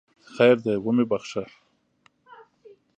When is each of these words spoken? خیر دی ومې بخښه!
خیر 0.33 0.55
دی 0.65 0.75
ومې 0.79 1.05
بخښه! 1.11 1.43